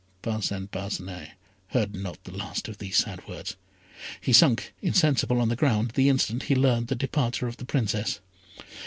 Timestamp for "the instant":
5.91-6.41